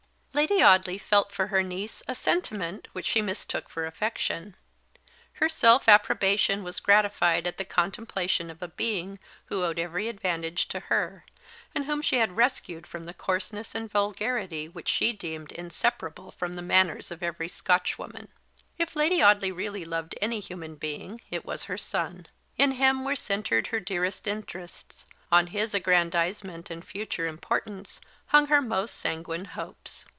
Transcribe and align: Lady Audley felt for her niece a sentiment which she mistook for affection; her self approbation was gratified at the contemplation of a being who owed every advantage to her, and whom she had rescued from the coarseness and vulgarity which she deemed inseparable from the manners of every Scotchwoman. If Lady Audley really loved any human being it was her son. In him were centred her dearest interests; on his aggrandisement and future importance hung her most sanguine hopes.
Lady 0.33 0.63
Audley 0.63 0.97
felt 0.97 1.33
for 1.33 1.47
her 1.47 1.61
niece 1.61 2.01
a 2.07 2.15
sentiment 2.15 2.87
which 2.93 3.05
she 3.05 3.21
mistook 3.21 3.67
for 3.67 3.85
affection; 3.85 4.55
her 5.33 5.49
self 5.49 5.89
approbation 5.89 6.63
was 6.63 6.79
gratified 6.79 7.45
at 7.45 7.57
the 7.57 7.65
contemplation 7.65 8.49
of 8.49 8.61
a 8.63 8.67
being 8.69 9.19
who 9.47 9.63
owed 9.65 9.77
every 9.77 10.07
advantage 10.07 10.69
to 10.69 10.79
her, 10.79 11.25
and 11.75 11.83
whom 11.85 12.01
she 12.01 12.15
had 12.15 12.37
rescued 12.37 12.87
from 12.87 13.03
the 13.05 13.13
coarseness 13.13 13.75
and 13.75 13.91
vulgarity 13.91 14.69
which 14.69 14.87
she 14.87 15.11
deemed 15.11 15.51
inseparable 15.51 16.31
from 16.31 16.55
the 16.55 16.61
manners 16.63 17.11
of 17.11 17.21
every 17.21 17.49
Scotchwoman. 17.49 18.29
If 18.77 18.95
Lady 18.95 19.21
Audley 19.21 19.51
really 19.51 19.83
loved 19.83 20.15
any 20.21 20.39
human 20.39 20.75
being 20.75 21.19
it 21.29 21.43
was 21.45 21.65
her 21.65 21.77
son. 21.77 22.25
In 22.57 22.71
him 22.71 23.03
were 23.03 23.17
centred 23.17 23.67
her 23.67 23.81
dearest 23.81 24.25
interests; 24.25 25.05
on 25.29 25.47
his 25.47 25.73
aggrandisement 25.73 26.69
and 26.71 26.85
future 26.87 27.27
importance 27.27 27.99
hung 28.27 28.47
her 28.47 28.61
most 28.61 28.95
sanguine 28.95 29.45
hopes. 29.45 30.05